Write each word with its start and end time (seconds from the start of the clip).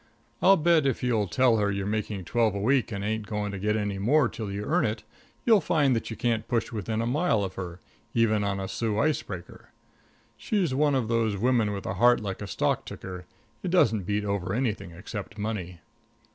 I'll 0.41 0.57
bet 0.57 0.87
if 0.87 1.03
you'll 1.03 1.27
tell 1.27 1.57
her 1.57 1.69
you're 1.71 1.85
making 1.85 2.25
twelve 2.25 2.55
a 2.55 2.59
week 2.59 2.91
and 2.91 3.03
ain't 3.03 3.27
going 3.27 3.51
to 3.51 3.59
get 3.59 3.75
any 3.77 3.99
more 3.99 4.27
till 4.27 4.51
you 4.51 4.63
earn 4.63 4.83
it, 4.83 5.03
you'll 5.45 5.61
find 5.61 5.95
that 5.95 6.09
you 6.09 6.15
can't 6.15 6.47
push 6.47 6.71
within 6.71 7.03
a 7.03 7.05
mile 7.05 7.43
of 7.43 7.53
her 7.53 7.79
even 8.15 8.43
on 8.43 8.59
a 8.59 8.67
Soo 8.67 8.97
ice 8.97 9.21
breaker. 9.21 9.69
She's 10.37 10.73
one 10.73 10.95
of 10.95 11.07
those 11.07 11.37
women 11.37 11.71
with 11.71 11.85
a 11.85 11.93
heart 12.01 12.19
like 12.19 12.41
a 12.41 12.47
stock 12.47 12.83
ticker 12.83 13.27
it 13.61 13.69
doesn't 13.69 14.05
beat 14.07 14.25
over 14.25 14.55
anything 14.55 14.89
except 14.89 15.37
money. 15.37 15.81